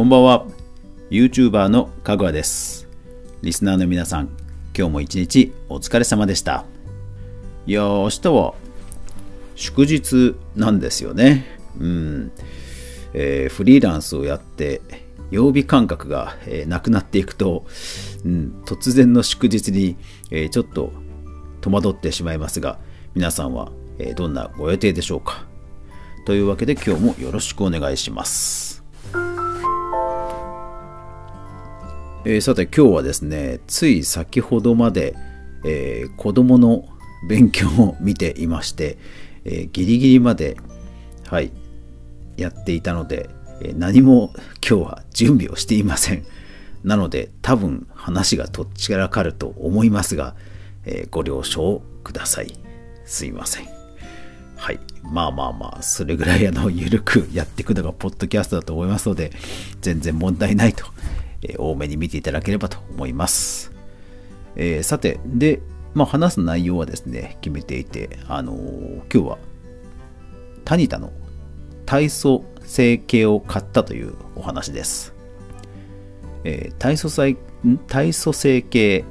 [0.00, 0.46] こんばんは。
[1.10, 2.88] YouTuber のかぐわです。
[3.42, 4.30] リスナーの皆さん
[4.74, 6.64] 今日も一日お疲れ様でした。
[7.66, 8.54] いやー明日は
[9.56, 11.44] 祝日なんですよね。
[11.78, 12.32] うん。
[13.12, 14.80] えー、フリーランスをやって
[15.30, 17.66] 曜日感覚が、えー、なくなっていくと、
[18.24, 19.96] うん、突然の祝日に、
[20.30, 20.94] えー、ちょっと
[21.60, 22.78] 戸惑ってしまいますが
[23.14, 25.44] 皆さんは、えどんなご予定でしょうか。
[26.24, 28.69] というわけで今日もよろしくお願いします、
[32.24, 35.16] えー、さて今日はですねつい先ほどまで、
[35.64, 36.84] えー、子供の
[37.28, 38.98] 勉強を見ていまして、
[39.44, 40.58] えー、ギリギリまで
[41.26, 41.50] はい
[42.36, 43.28] やっていたので、
[43.60, 44.32] え何も
[44.66, 46.24] 今日は準備をしていません。
[46.82, 50.34] なので多分話がとっちからかると思いますが、
[50.86, 52.54] えご了承ください。
[53.04, 53.68] すいません。
[54.56, 54.80] はい。
[55.02, 59.32] まあまあまあ、それぐらいあの、ゆるくやっていくのがポッドキャストだと思いますので、
[59.80, 60.86] 全然問題ないと、
[61.42, 63.72] え多めに見ていただければと思います。
[64.56, 65.60] えー、さて、で、
[65.94, 69.38] まあ話す内容はですね、決めていて、あのー、今日は、
[70.64, 71.12] タニタの
[71.86, 75.14] 体組成計を買ったというお話です。
[76.44, 77.36] えー、体組
[77.86, 79.04] 体組成計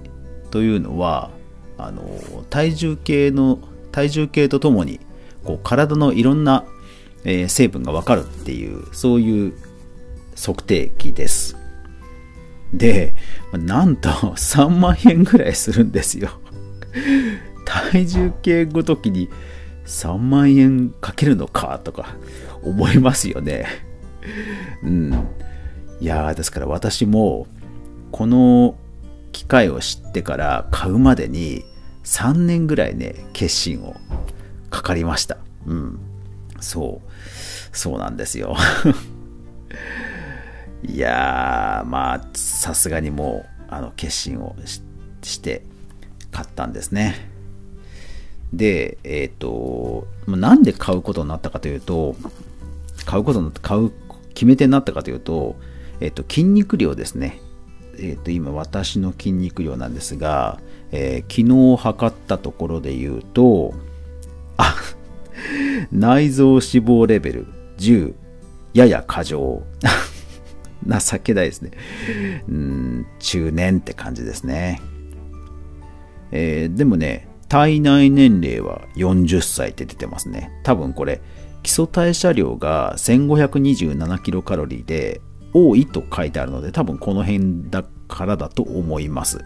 [0.52, 1.32] というのは
[1.78, 2.04] あの
[2.50, 3.60] 体重計の
[3.92, 5.00] 体重計とともに
[5.44, 6.66] こう体のいろんな、
[7.24, 9.54] えー、成分が分かるっていうそういう
[10.36, 11.39] 測定器です。
[12.74, 13.14] で、
[13.52, 16.30] なんと3万円ぐらいするんですよ。
[17.66, 19.30] 体重計ごときに
[19.86, 22.16] 3万円かけるのかとか
[22.64, 23.66] 思いますよね。
[24.84, 25.14] うん。
[26.00, 27.48] いやーですから私も
[28.12, 28.76] この
[29.32, 31.64] 機械を知ってから買うまでに
[32.04, 33.96] 3年ぐらいね、決心を
[34.70, 35.38] かかりました。
[35.66, 36.00] うん。
[36.60, 37.10] そう。
[37.72, 38.56] そうなんですよ。
[40.84, 44.56] いやー、まあ、さすがにもう、あの、決心を
[45.22, 45.64] して
[46.32, 47.30] 買ったんですね。
[48.54, 52.16] で、えっ、ー、と、なんで買うことになったかというと、
[53.06, 53.92] 買うことの、買う
[54.34, 55.56] 決め手になったかというと、
[56.00, 57.40] えっ、ー、と、筋肉量ですね。
[57.98, 60.60] えっ、ー、と、今、私の筋肉量なんですが、
[60.92, 63.74] え昨日測ったところで言うと、
[64.58, 64.76] あ、
[65.92, 68.14] 内臓脂肪レベル10、
[68.74, 69.64] やや過剰。
[70.88, 71.72] 情けないですね。
[72.48, 74.82] うん、中年って感じですね。
[76.32, 80.52] えー、でもね、体内年齢は40歳って出てますね。
[80.64, 81.22] 多分これ、
[81.64, 85.22] 基礎代謝量が1527キロカロリーで
[85.54, 89.44] 多いと書いてあるので、多分この辺だからだと思います。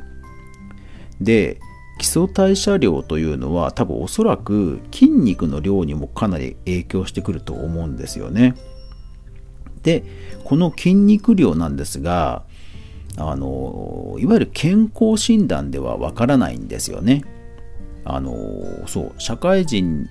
[1.22, 1.60] で、
[2.00, 8.56] 基礎代謝量というのは多分おそらく筋肉の量にもかなり影響してくると思うんですよね。
[9.84, 10.04] で、
[10.44, 12.44] この筋肉量なんですが、
[13.18, 17.24] あの、いわゆる健康診断ではわからないんですよね。
[18.06, 18.36] あの
[18.88, 20.10] そう社会人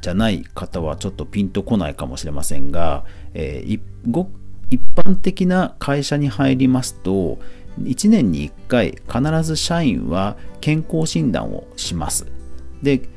[0.00, 3.04] じゃない方はちょっとピンとこないかもしれませんが、
[3.34, 3.80] えー、
[4.70, 7.38] 一般的な会社に入りますと
[7.80, 12.26] 1年に1回必ず社員は健康診断をします
[12.82, 13.08] で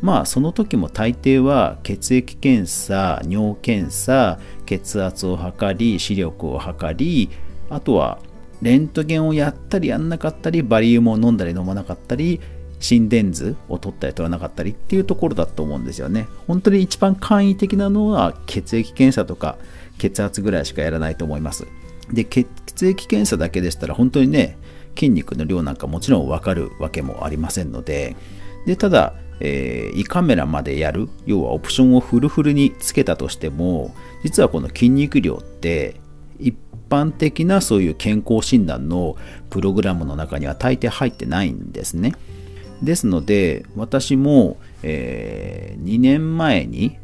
[0.00, 7.30] まあその時も大抵は血液検査尿検査血圧を測り視力を測り
[7.68, 8.18] あとは
[8.62, 12.40] レントゲンをやったりやんなかったりバリウムを飲んだり飲まなかったり
[12.80, 16.28] 心電図を取ったり取らなかったりっていうところだと思うんですよね。
[16.46, 19.58] 本当に一番簡易的なのは血液検査とか
[19.98, 21.66] 血圧ぐらいしかやらないと思います。
[22.12, 22.46] で、血
[22.86, 24.56] 液検査だけでしたら本当にね、
[24.94, 28.16] 筋肉の量なんかもちろんわかるわけもありませんので、
[28.66, 36.00] で、ただ、えー、胃カメラまでやる、要はオプションをフルフルにつけたとしても、実はこの筋肉量って
[36.38, 36.56] 一
[36.88, 39.16] 般的なそういう健康診断の
[39.50, 42.14] プログラムの中には大抵入ってないんですね。
[42.82, 46.96] ですので私も、えー、2年前に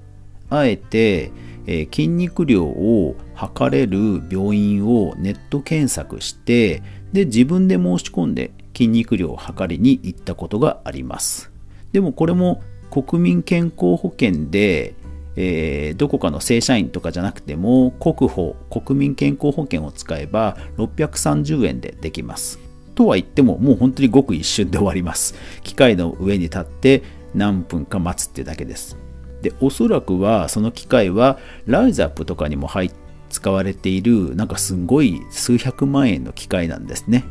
[0.50, 1.32] あえて、
[1.66, 6.82] えー、筋肉量を測れる病院をネット検索して
[7.12, 11.53] で自分で申し込んで筋肉量を測りに行ったことがあります
[11.94, 12.60] でもこれも
[12.90, 14.94] 国民健康保険で、
[15.36, 22.58] えー、どこかの正社員とかじゃなくても国保国民健康保険を使えば630円でできます
[22.96, 25.34] とは言っても、もう本当にごく一瞬で終わります。
[25.62, 27.02] 機械の上に立って
[27.34, 28.96] 何分か待つっていうだけです。
[29.42, 32.90] で、おそらくはその機械はライズアップとかにも入
[33.30, 37.24] 使われている、なんかすごい数百万円の機械なんですね。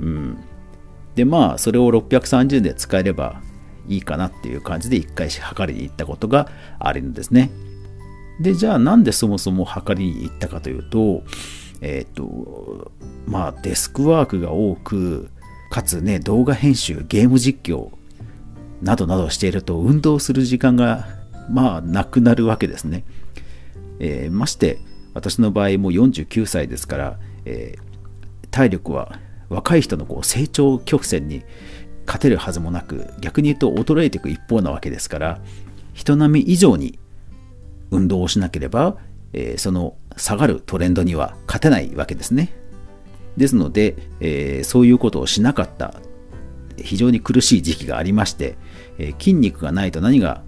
[0.00, 0.38] うん。
[1.16, 3.40] で、まあ、それを630円で使えれば
[3.88, 6.48] いいかなっていう感じで一回測りに行ったことが
[6.78, 7.50] あるんですね。
[8.40, 11.22] で、じゃあなんでそもそも測りに行ったかというと、
[11.80, 12.92] えっ、と、
[13.26, 15.30] まあデスクワークが多く、
[15.70, 17.90] かつね、動画編集、ゲーム実況
[18.82, 21.06] などなどしていると運動する時間が
[21.50, 23.04] まあなくなるわけですね。
[23.98, 24.78] えー、まして
[25.14, 29.18] 私の場合もう49歳ですから、えー、体力は
[29.48, 31.42] 若い人のこう成長曲線に
[32.06, 35.40] 勝てるはずもなく逆に言うと衰えていく一方なわけですから
[35.92, 36.98] 人並み以上に
[37.90, 38.96] 運動をしなければ、
[39.32, 42.52] えー、その下がるトレンドには勝てないわけですね。
[43.36, 45.94] ですので、えー、そういうことをしなかった
[46.78, 48.56] 非常に苦しい時期がありまして、
[48.98, 50.42] えー、筋肉がないと何が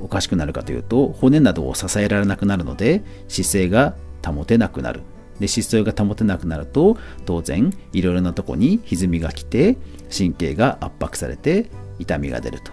[0.00, 3.94] おかしくなるかというと骨などを支えられなくなるので姿勢が
[4.24, 5.00] 保てなくなる
[5.42, 6.96] で姿勢が保てなくなると
[7.26, 9.76] 当然いろいろなとこに歪みが来て
[10.16, 11.66] 神経が圧迫されて
[11.98, 12.70] 痛みが出ると。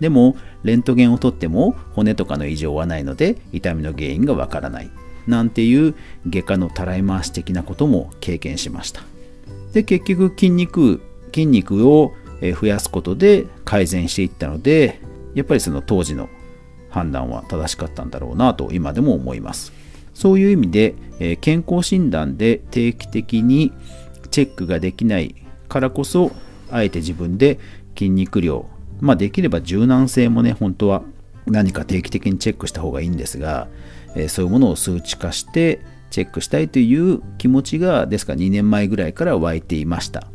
[0.00, 4.90] でもレントゲンをとっても骨とかの異常はないので痛みの原因がわからない。
[5.26, 5.94] なんていう
[6.26, 9.02] 外科のたらい回し的なことも経験しました。
[9.74, 14.98] で結局筋肉筋肉を増やすことで改善していったので
[15.34, 16.30] やっぱりその当時の
[16.88, 19.77] 判断は正しかったんだろうなと今でも思います。
[20.18, 23.72] そういう意味で、え健康診断で定期的に
[24.32, 25.36] チェックができない
[25.68, 26.32] からこそ
[26.72, 27.60] あえて自分で
[27.96, 28.66] 筋肉量
[29.00, 31.04] まあできれば柔軟性もね本当は
[31.46, 33.68] 何か定期的にチェックした方がいいんですが、
[34.16, 35.80] えそういうものを数値化して
[36.10, 40.26] チェックしたいという気持ちがですから2年前ぐらいから湧いていました。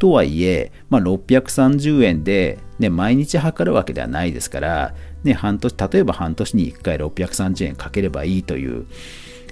[0.00, 4.94] とはいえ、まあ、630円で、ね、毎日測るわけではないですから、
[5.24, 8.86] ね、半年例えば半年に1回630円かければいいという、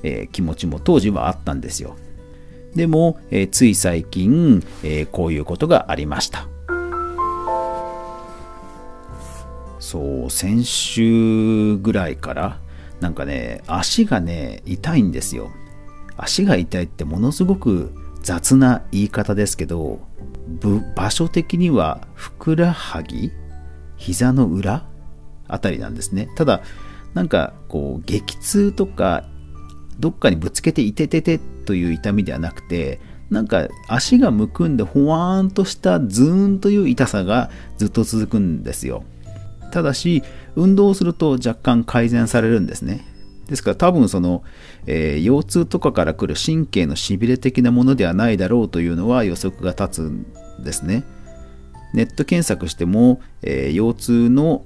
[0.03, 1.97] え、気持ちも当時はあったんですよ。
[2.75, 6.49] でも、え、つい最近、え、こういうことがありました。
[9.87, 12.59] そう先週ぐらいから
[13.01, 15.53] なんかね足がね痛いんですよ。
[16.17, 20.01] 足が痛いってものすごく雑な言い方ですけど
[20.97, 23.31] 場所的にはふくらはぎ
[23.97, 24.87] 膝の裏
[25.47, 26.29] あたりなんですね。
[26.35, 26.63] ただ
[27.15, 29.25] なんかこう激痛とか
[29.99, 33.01] どっかにぶつけていてててという痛みではなくて
[33.31, 39.05] なんか足がむくんでほわーんとしたズーンという痛さがずっと続くんですよ
[39.73, 40.23] ただし
[40.55, 43.05] 運動をすると若干改善されるんですね
[43.49, 44.43] ですから多分その、
[44.87, 50.27] えー、腰痛とかから来る神経のしびれ的なものではないだろうというのは予測が立つん
[50.65, 51.05] ですね。
[51.95, 54.65] ネット検索しても、えー、腰痛の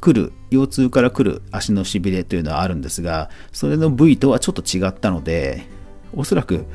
[0.00, 5.66] 来る腰痛から来る足のしびれというのはあるんですがそれの部位とはちょっと違ったので
[6.14, 6.66] おそらく、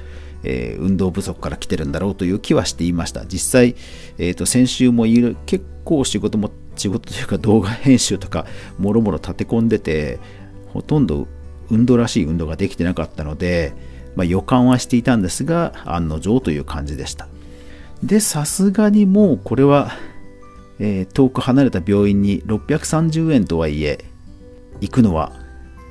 [0.44, 3.26] えー、運動不足から来てるんだろうという気はしていました。
[3.26, 3.76] 実際、
[4.18, 5.06] えーと、先週も
[5.46, 8.46] 結構仕事も仕事というか動画編集とか
[8.78, 10.20] もろもろ立て込んでて
[10.74, 11.28] ほとんど
[11.70, 13.74] 運動らしい運動ができてなかったので、
[14.16, 17.28] まあ、予感はしていたんですが案の定という感じでした。
[18.04, 19.92] でさすがにもうこれは、
[20.84, 24.04] えー、遠く離れた病院に630円とはいえ
[24.80, 25.32] 行くのは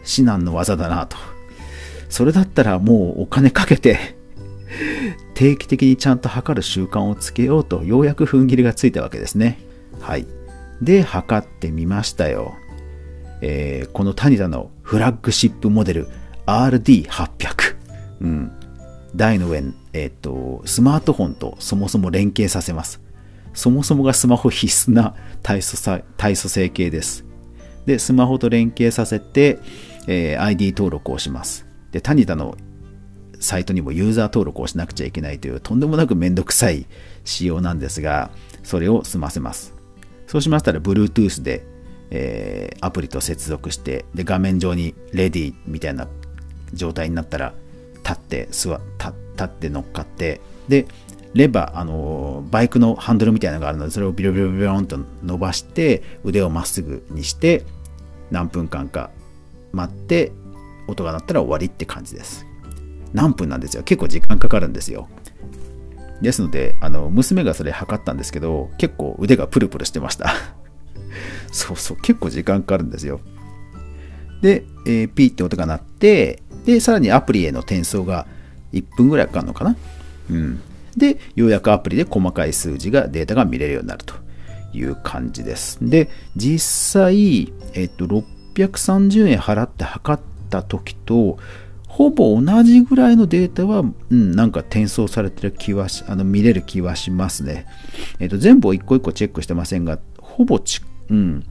[0.03, 1.17] 至難の技だなと。
[2.09, 4.17] それだったらもうお金かけて
[5.35, 9.61] 定期的にちゃんと測る習慣をつけようとようやく踏ん切りがついたわけですね。
[10.01, 10.27] はい。
[10.83, 12.57] で測ってみましたよ。
[13.43, 16.09] えー、このタニタのフラッグシップモデル
[16.47, 17.77] RD800、
[18.23, 18.53] うん、
[19.15, 23.01] 台の上、えーと、スマートフォンとそもそも連携させます。
[23.53, 27.25] そもそもがスマホ必須な体組さ体組成形です。
[27.87, 29.59] で、スマホと連携させて、
[30.07, 31.67] えー、ID 登録をします。
[31.93, 32.57] で、タニタの
[33.41, 36.87] サイトにもユーザー登録をしなくちゃいけないというとんでもなくめんどくさい
[37.25, 38.31] 仕様なんですが、
[38.63, 39.75] それを済ませます。
[40.27, 41.65] そうしましたら、Bluetooth で
[42.11, 46.09] えー、アプリと接続してで画面上にレディみたいな
[46.73, 47.55] 状態になったら
[47.99, 50.87] 立って座立って乗っかってで
[51.35, 57.65] レバー、あのバイクのハンドルみたいなのがあるのでそれをビロビロビロンと伸ばして腕をまっすぐにして
[58.31, 59.11] 何分間か
[59.73, 60.33] 待って
[60.89, 62.47] 音が鳴ったら終わりって感じです
[63.13, 65.09] 何分なんですよ結構時間かかるんですよ
[66.21, 70.35] ですのであの娘がそれ測ったんですけど結構腕がプルプルしてました
[71.53, 73.21] そうそう、結構時間かかるんですよ。
[74.43, 78.27] で、えー、ピーって音が鳴って、で、さらにアプリへの転送が
[78.73, 79.77] 1分ぐらいかかるのかな。
[80.31, 80.63] うん。
[80.97, 84.15] で、ようやくアプリで細かい数字が、データが見れるようになると
[84.73, 85.79] いう感じです。
[85.81, 91.39] で、実際、えっと、630円払って測った時と、
[91.87, 97.67] ほぼ同じぐらいのデータは、うん、なんか転送されてる気はし、あの、見れる気はしますね。
[98.21, 100.81] えっと、全部を一個一個チェックしてませんが、ほぼち
[101.11, 101.45] うん、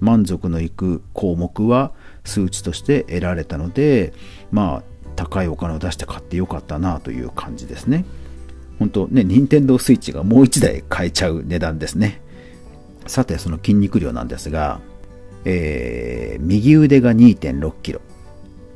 [0.00, 1.92] 満足のいく項目は
[2.24, 4.12] 数値として得られたので
[4.50, 4.82] まあ
[5.16, 8.06] 高いお金を出して買ってよかったなという感じですね。
[8.80, 12.22] 本当ね、任天堂スイッチがもう1台買えちゃう値段ですね。
[13.06, 14.80] さて、その筋肉量なんですが、
[15.44, 18.00] えー、右腕が2.6キロ。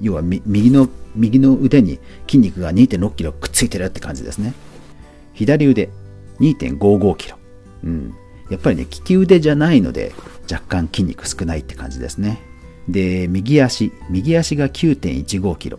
[0.02, 4.52] 要は右の、右の腕に筋肉が2.6キロくっついてるって感じですね。
[5.32, 5.88] 左腕
[6.38, 7.38] 2.55キロ。
[7.84, 8.14] うん。
[8.50, 10.12] やっぱりね、利き腕じゃないので、
[10.52, 12.42] 若干筋肉少ないって感じですね。
[12.90, 15.78] で、右足、右足が9.15キロ。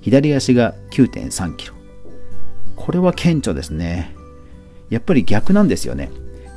[0.00, 1.74] 左足が9.3キロ。
[2.80, 4.14] これは顕著ですね。
[4.88, 6.10] やっぱり逆なんですよね。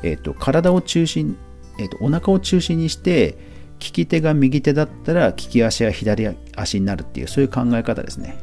[0.03, 1.37] えっ、ー、と、体を中心、
[1.77, 3.37] えっ、ー、と、お腹を中心にして、
[3.81, 8.37] 利き手が右手だったら、利き足は左足になるっていう、そういう考え方ですね。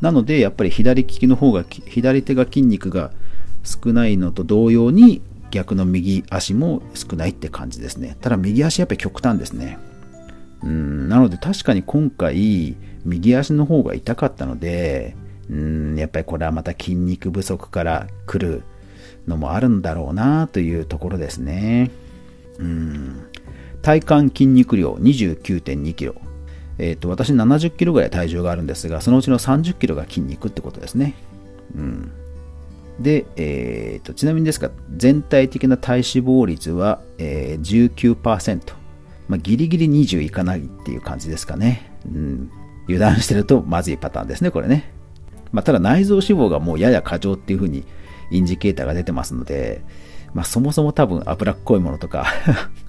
[0.00, 3.12] なので、やっぱり左利きの方が、左手が筋肉が
[3.62, 5.22] 少ないのと同様に、
[5.52, 8.16] 逆の右足も少ないって感じですね。
[8.20, 9.78] ただ、右足やっぱり極端ですね。
[10.64, 15.14] うんなので確かに今回右足の方が痛かったので
[15.50, 18.62] うんやっぱりこれはまた筋肉不足から来る
[19.26, 21.90] のもあるんだろうなというところですね
[22.58, 23.26] うん
[23.82, 26.14] 体幹筋肉量29.2キロ
[26.78, 31.14] えっ、ー、と私70キロぐらい体重があるんですがそのうちの30キロが筋肉ってことですね
[31.74, 32.12] うん
[32.98, 38.86] で、えーと、ちなみにですが全体的な体脂肪率は、えー、19%
[39.28, 41.92] まあ、ギリギリ20いかないっていう感じですかね。
[42.06, 42.50] うん。
[42.84, 44.92] 油断してるとまずいパターンですね、これね。
[45.52, 47.84] まあ、ただ内臓脂肪がもうやや過剰っていう風に
[48.30, 49.82] インジケーターが出てますので、
[50.34, 52.26] まあ、そもそも多分脂っこいものとか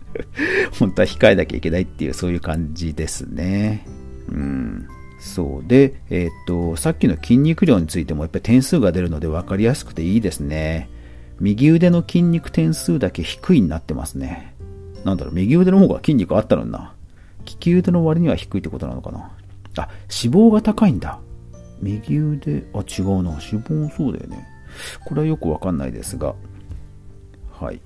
[0.79, 3.85] 本当は控えなきゃいけないっていうそういう感じですね。
[4.29, 4.87] うん。
[5.19, 10.89] そうで、えー、っと、さっきの筋肉量についてもやっぱり点数が出るので分かりやすくていいですね。
[11.39, 14.55] 右腕の筋肉点数だけ低いになってますね。
[15.05, 16.93] なんだろう、右腕の方が筋肉あったのにな。
[17.45, 19.31] 利き腕の割には低いってことなのかな。
[19.77, 19.89] あ、
[20.23, 21.19] 脂肪が高いんだ。
[21.81, 23.31] 右腕、あ、違うな。
[23.31, 24.47] 脂肪そうだよね。
[25.05, 26.35] これはよくわかんないですが。
[27.51, 27.81] はい。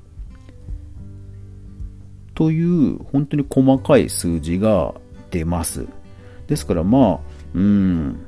[2.34, 4.94] という、本当に細かい数字が
[5.30, 5.86] 出ます。
[6.48, 7.20] ですからまあ、
[7.54, 8.20] うん。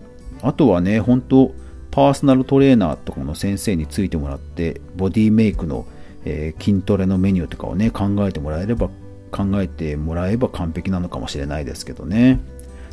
[0.42, 1.54] あとはね、本当
[1.92, 5.86] パーソナルトレーナーとかの先生についてもらって、ボディメイクの
[6.26, 8.90] えー、筋トレのメニューとかをね、考えてもらえれば、
[9.32, 12.40] 考えてもらえば完璧なのかもしれないですけどね。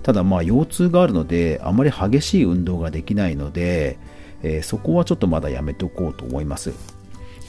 [0.02, 3.99] ただまあ腰痛があるので、あまり激しい運動ができないので、
[4.42, 6.73] えー、そこはちょっとまだやめておこうと思います。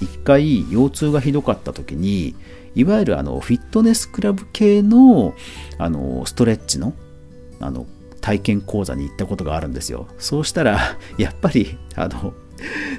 [0.01, 2.35] 一回腰痛がひどかった時に、
[2.75, 5.33] いわゆるあのフィットネスクラブ系の
[5.77, 6.93] あのストレッチの
[7.59, 7.85] あの
[8.21, 10.07] 体験講座に行ったことがあるんですよ。
[10.17, 12.33] そうしたら、 やっぱりあの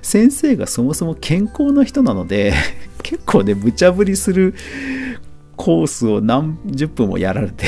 [0.02, 2.54] 先生がそもそも健康な人なので、
[3.02, 4.54] 結構ね、無茶ぶりする
[5.56, 7.66] コースを何十分もやられて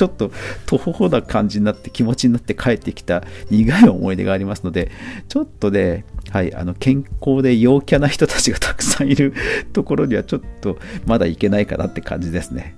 [0.00, 0.32] ちょっと
[0.64, 4.90] 徒歩な感じになって気持ちになって帰ってきた苦い思い出がありますので、
[5.28, 9.34] ちょっとね、はい、あの健康で陽キャな人たちがたくさんいる
[9.74, 12.76] ところにはちょっとまだいけないかなって感じですね。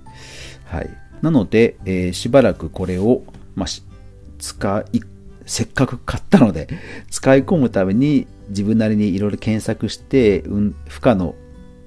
[0.65, 0.89] はい。
[1.21, 3.23] なので、えー、しばらくこれを、
[3.55, 3.67] まあ、
[4.37, 5.01] 使い
[5.45, 6.67] せっかく買ったので、
[7.09, 11.35] 使い込むために自分なりにいろいろ検索して、うん、負荷の、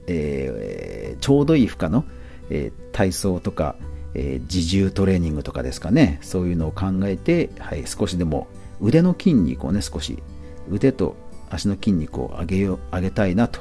[0.06, 2.06] えー、ちょうどいい負荷の、
[2.48, 3.76] えー、体操とか、
[4.18, 8.48] えー、自重トレーニングとかですかね、そういうのを考えて、はい、少しでも
[8.80, 10.22] 腕の筋肉をね、少し
[10.70, 11.16] 腕と
[11.50, 13.60] 足の筋肉を上げよ上げたいなと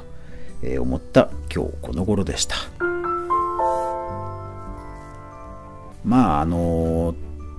[0.80, 2.56] 思った今日この頃でした。
[6.04, 7.14] まああの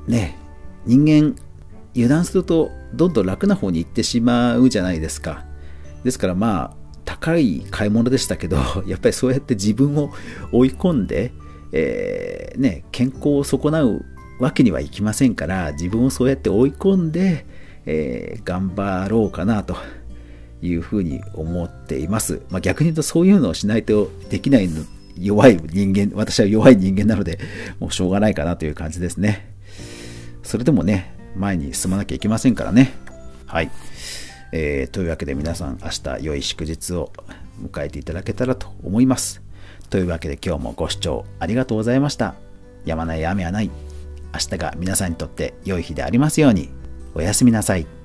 [0.08, 0.38] ね
[0.86, 1.36] 人間
[1.94, 5.46] 油断するとどんどん楽な方に行ってしまうじゃないですか。
[6.04, 10.12] ですからまあ、高い買い物でしたけど、やっぱりそうやって自分を
[10.52, 11.32] 追い込んで、
[11.72, 14.06] えー、ね、健康を損なう
[14.40, 17.46] わけにはいきませんから、自分をそうやって追い込んで、
[17.86, 19.76] えー、頑張ろうかなと
[20.62, 22.42] いうふうに思っています。
[22.50, 24.70] まあ、逆に言うとそういうのをしないとできない
[25.20, 27.40] 弱い人間、私は弱い人間なので、
[27.80, 29.54] もうしょうがないかなという感じですね。
[30.44, 32.94] それでもね、前に進まなきゃいけませんからね。
[33.46, 33.72] はい。
[34.52, 37.12] えー、というわけで皆さん明日良い祝日を
[37.62, 39.47] 迎えていただけたらと思います。
[39.90, 42.36] というわけで今日もご視聴ありがとうございました。
[42.86, 43.72] やまない雨はない。
[44.34, 46.70] 明日が皆さんにとって良い日でありますように。
[47.16, 47.97] おやすみなさい。